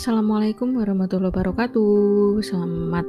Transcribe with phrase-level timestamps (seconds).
[0.00, 2.40] Assalamualaikum warahmatullahi wabarakatuh.
[2.40, 3.04] Selamat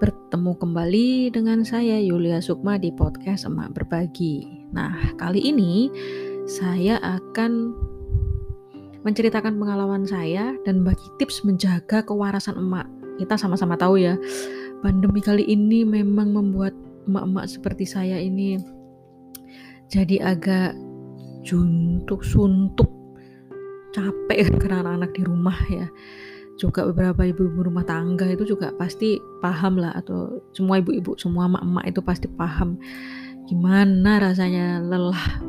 [0.00, 4.64] bertemu kembali dengan saya Yulia Sukma di podcast Emak Berbagi.
[4.72, 5.92] Nah, kali ini
[6.48, 7.76] saya akan
[9.04, 12.88] menceritakan pengalaman saya dan bagi tips menjaga kewarasan emak.
[13.20, 14.16] Kita sama-sama tahu ya,
[14.80, 16.72] pandemi kali ini memang membuat
[17.04, 18.56] emak-emak seperti saya ini
[19.92, 20.80] jadi agak
[21.44, 22.93] juntuk suntuk
[23.94, 25.86] capek karena anak-anak di rumah ya.
[26.54, 31.84] Juga beberapa ibu-ibu rumah tangga itu juga pasti paham lah atau semua ibu-ibu semua emak-emak
[31.90, 32.78] itu pasti paham
[33.50, 35.42] gimana rasanya lelah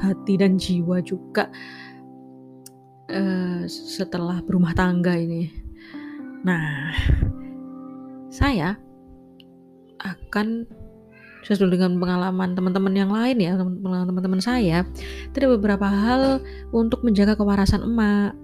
[0.00, 1.52] hati dan jiwa juga
[3.12, 5.52] uh, setelah berumah tangga ini.
[6.40, 6.96] Nah
[8.32, 8.80] saya
[10.00, 10.64] akan
[11.40, 14.84] sesuai dengan pengalaman teman-teman yang lain ya teman-teman saya
[15.28, 18.36] itu ada beberapa hal untuk menjaga kewarasan emak.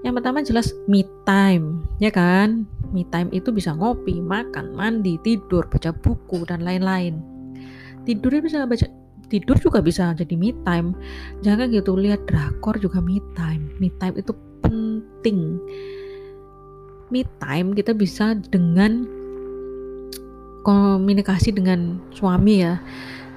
[0.00, 2.64] Yang pertama jelas me time ya kan?
[2.90, 7.20] Me time itu bisa ngopi makan mandi tidur baca buku dan lain-lain.
[8.08, 8.88] Tidurnya bisa baca
[9.30, 10.96] tidur juga bisa jadi me time.
[11.44, 13.70] Jangan gitu lihat drakor juga me time.
[13.78, 14.32] Me time itu
[14.64, 15.60] penting.
[17.12, 19.19] Me time kita bisa dengan
[20.66, 22.80] komunikasi dengan suami ya.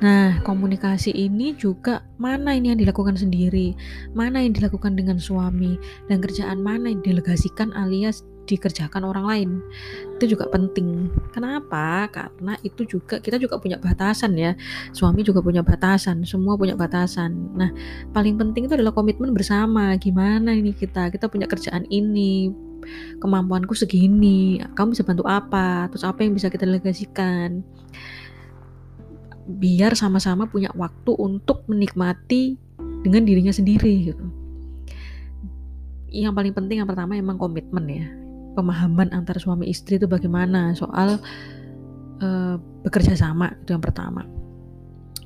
[0.04, 3.72] Nah, komunikasi ini juga mana ini yang dilakukan sendiri,
[4.12, 5.80] mana yang dilakukan dengan suami,
[6.12, 9.50] dan kerjaan mana yang delegasikan alias dikerjakan orang lain.
[10.20, 11.08] Itu juga penting.
[11.32, 12.12] Kenapa?
[12.12, 14.52] Karena itu juga kita juga punya batasan ya.
[14.92, 17.56] Suami juga punya batasan, semua punya batasan.
[17.56, 17.72] Nah,
[18.12, 19.96] paling penting itu adalah komitmen bersama.
[19.96, 21.08] Gimana ini kita?
[21.16, 22.52] Kita punya kerjaan ini,
[23.20, 27.64] kemampuanku segini kamu bisa bantu apa terus apa yang bisa kita delegasikan
[29.48, 32.56] biar sama-sama punya waktu untuk menikmati
[33.04, 34.26] dengan dirinya sendiri gitu.
[36.14, 38.08] Yang paling penting yang pertama emang komitmen ya.
[38.54, 41.20] Pemahaman antara suami istri itu bagaimana soal
[42.22, 42.56] uh,
[42.86, 44.24] bekerja sama itu yang pertama.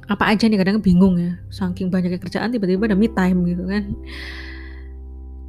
[0.07, 1.38] Apa aja nih kadang bingung ya.
[1.51, 3.84] Saking banyaknya kerjaan tiba-tiba ada me time gitu kan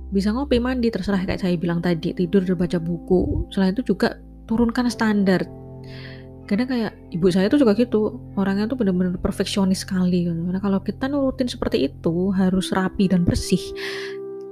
[0.09, 3.49] bisa ngopi mandi terserah kayak saya bilang tadi tidur dan baca buku.
[3.53, 4.17] Selain itu juga
[4.49, 5.45] turunkan standar.
[6.49, 11.05] Karena kayak ibu saya tuh juga gitu orangnya tuh benar-benar perfeksionis sekali karena kalau kita
[11.05, 13.61] nurutin seperti itu harus rapi dan bersih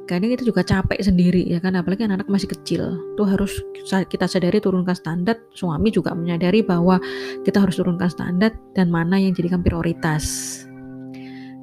[0.06, 1.74] kadang kita juga capek sendiri ya kan?
[1.74, 2.82] Apalagi anak-anak masih kecil
[3.18, 3.64] tuh harus
[4.06, 5.40] kita sadari turunkan standar.
[5.52, 7.02] Suami juga menyadari bahwa
[7.42, 10.65] kita harus turunkan standar dan mana yang jadikan prioritas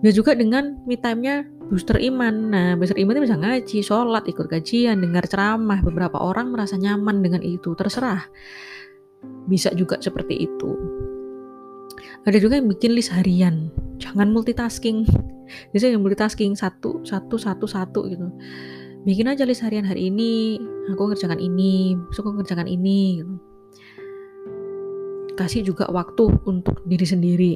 [0.03, 2.51] dan juga dengan me time-nya booster iman.
[2.51, 5.79] Nah, booster iman itu bisa ngaji, sholat, ikut kajian, dengar ceramah.
[5.79, 8.27] Beberapa orang merasa nyaman dengan itu, terserah.
[9.47, 10.75] Bisa juga seperti itu.
[12.27, 13.71] Ada juga yang bikin list harian.
[13.95, 15.07] Jangan multitasking.
[15.71, 18.27] Biasanya yang multitasking satu, satu, satu, satu gitu.
[19.07, 20.59] Bikin aja list harian hari ini.
[20.91, 23.23] Aku ngerjakan ini, besok aku ngerjakan ini.
[23.23, 23.33] Gitu.
[25.39, 27.55] Kasih juga waktu untuk diri sendiri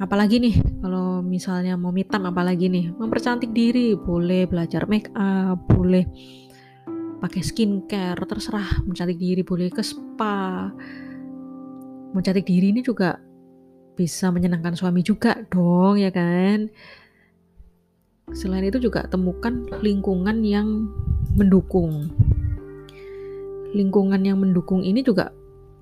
[0.00, 6.08] apalagi nih kalau misalnya mau mitam apalagi nih mempercantik diri boleh belajar make up boleh
[7.20, 10.72] pakai skincare terserah mencantik diri boleh ke spa.
[12.10, 13.20] Mencantik diri ini juga
[13.94, 16.66] bisa menyenangkan suami juga dong ya kan?
[18.32, 20.88] Selain itu juga temukan lingkungan yang
[21.36, 22.08] mendukung.
[23.76, 25.30] Lingkungan yang mendukung ini juga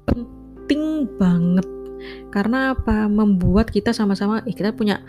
[0.04, 1.77] penting banget
[2.30, 3.06] karena apa?
[3.06, 5.02] Membuat kita sama-sama eh, kita punya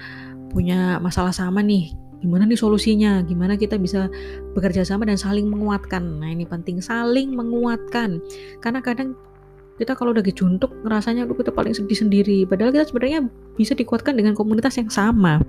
[0.50, 1.94] punya masalah sama nih.
[2.20, 3.24] Gimana nih solusinya?
[3.24, 4.12] Gimana kita bisa
[4.52, 6.20] bekerja sama dan saling menguatkan?
[6.20, 8.20] Nah ini penting saling menguatkan.
[8.60, 9.16] Karena kadang
[9.80, 12.44] kita kalau udah juntuk ngerasanya aduh kita paling sedih sendiri.
[12.44, 13.24] Padahal kita sebenarnya
[13.56, 15.40] bisa dikuatkan dengan komunitas yang sama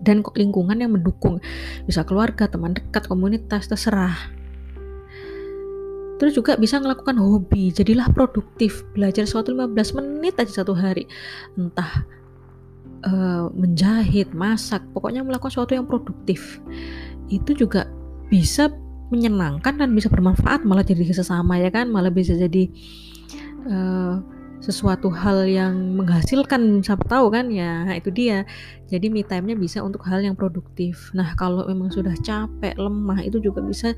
[0.00, 1.42] dan lingkungan yang mendukung.
[1.84, 4.35] Bisa keluarga teman dekat komunitas terserah
[6.16, 11.04] Terus juga bisa melakukan hobi, jadilah produktif, belajar suatu 15 menit aja satu hari.
[11.60, 12.04] Entah
[13.04, 16.60] uh, menjahit, masak, pokoknya melakukan sesuatu yang produktif.
[17.28, 17.90] Itu juga
[18.32, 18.72] bisa
[19.12, 20.64] menyenangkan dan bisa bermanfaat.
[20.64, 22.64] Malah jadi sesama ya kan, malah bisa jadi
[23.68, 24.24] uh,
[24.64, 26.80] sesuatu hal yang menghasilkan.
[26.80, 27.52] Siapa tahu kan?
[27.52, 28.48] Ya itu dia.
[28.88, 31.12] Jadi me time-nya bisa untuk hal yang produktif.
[31.12, 33.92] Nah kalau memang sudah capek lemah itu juga bisa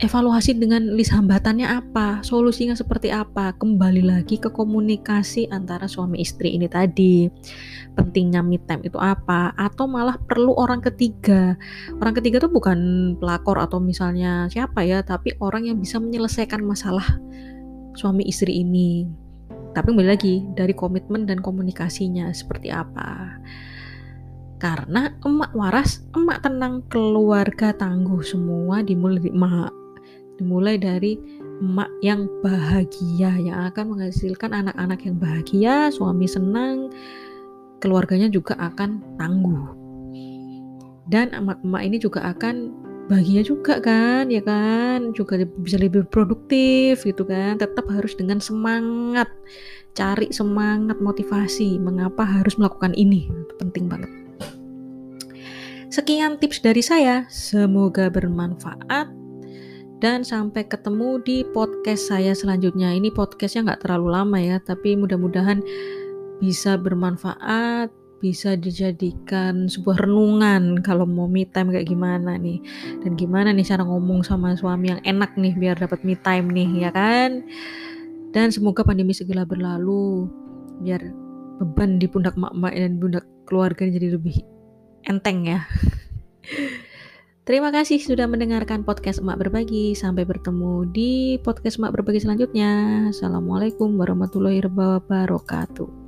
[0.00, 6.56] evaluasi dengan list hambatannya apa, solusinya seperti apa, kembali lagi ke komunikasi antara suami istri
[6.56, 7.28] ini tadi.
[7.92, 11.52] Pentingnya me time itu apa, atau malah perlu orang ketiga.
[12.00, 17.20] Orang ketiga itu bukan pelakor atau misalnya siapa ya, tapi orang yang bisa menyelesaikan masalah
[17.92, 19.04] suami istri ini.
[19.76, 23.36] Tapi kembali lagi dari komitmen dan komunikasinya seperti apa.
[24.56, 29.79] Karena emak waras, emak tenang, keluarga tangguh semua dimulai emak.
[30.40, 31.20] Dimulai dari
[31.60, 36.88] emak yang bahagia yang akan menghasilkan anak-anak yang bahagia, suami senang,
[37.84, 39.76] keluarganya juga akan tangguh.
[41.12, 42.72] Dan emak-emak ini juga akan
[43.12, 45.12] bahagia juga kan, ya kan?
[45.12, 47.60] Juga bisa lebih produktif gitu kan.
[47.60, 49.28] Tetap harus dengan semangat,
[49.92, 53.28] cari semangat motivasi mengapa harus melakukan ini.
[53.28, 54.08] Itu penting banget.
[55.92, 59.19] Sekian tips dari saya, semoga bermanfaat
[60.00, 62.96] dan sampai ketemu di podcast saya selanjutnya.
[62.96, 65.60] Ini podcastnya nggak terlalu lama ya, tapi mudah-mudahan
[66.40, 72.60] bisa bermanfaat bisa dijadikan sebuah renungan kalau mau me time kayak gimana nih.
[73.04, 76.88] Dan gimana nih cara ngomong sama suami yang enak nih biar dapat me time nih
[76.88, 77.44] ya kan?
[78.32, 80.28] Dan semoga pandemi segera berlalu
[80.80, 81.12] biar
[81.60, 84.40] beban di pundak mak-mak dan pundak keluarga jadi lebih
[85.04, 85.60] enteng ya
[87.40, 89.96] Terima kasih sudah mendengarkan podcast Emak Berbagi.
[89.96, 93.06] Sampai bertemu di podcast Emak Berbagi selanjutnya.
[93.08, 95.99] Assalamualaikum warahmatullahi wabarakatuh.